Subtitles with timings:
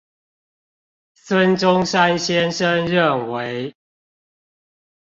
[1.13, 3.75] 孫中山先生認為